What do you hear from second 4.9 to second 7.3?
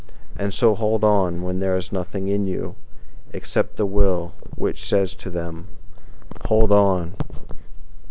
to them: 'Hold on!'